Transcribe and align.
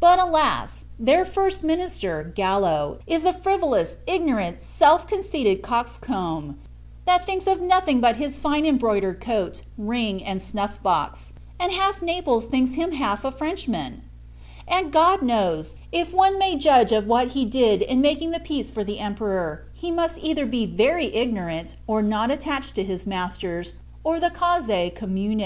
But, 0.00 0.18
alas! 0.18 0.84
their 0.98 1.24
First 1.24 1.64
Minister, 1.64 2.24
Gallo, 2.36 2.98
is 3.06 3.24
a 3.24 3.32
frivolous, 3.32 3.96
ignorant, 4.06 4.60
self 4.60 5.06
conceited 5.06 5.62
coxcomb, 5.62 6.58
that 7.06 7.24
thinks 7.24 7.46
of 7.46 7.62
nothing 7.62 7.98
but 7.98 8.16
his 8.18 8.36
fine 8.36 8.66
embroidered 8.66 9.18
coat, 9.22 9.62
ring, 9.78 10.22
and 10.22 10.42
snuff 10.42 10.82
box; 10.82 11.32
and 11.58 11.72
half 11.72 12.02
Naples 12.02 12.44
thinks 12.44 12.72
him 12.74 12.92
half 12.92 13.24
a 13.24 13.32
Frenchman: 13.32 14.02
and, 14.68 14.92
God 14.92 15.22
knows, 15.22 15.74
if 15.90 16.12
one 16.12 16.38
may 16.38 16.56
judge 16.56 16.92
of 16.92 17.06
what 17.06 17.28
he 17.28 17.46
did 17.46 17.80
in 17.80 18.02
making 18.02 18.32
the 18.32 18.40
peace 18.40 18.68
for 18.68 18.84
the 18.84 18.98
Emperor, 18.98 19.64
he 19.72 19.90
must 19.90 20.18
either 20.20 20.44
be 20.44 20.66
very 20.66 21.06
ignorant, 21.14 21.76
or 21.86 22.02
not 22.02 22.30
attached 22.30 22.74
to 22.74 22.84
his 22.84 23.06
masters 23.06 23.72
or 24.04 24.20
the 24.20 24.28
_cause 24.28 24.94
commune. 24.94 25.40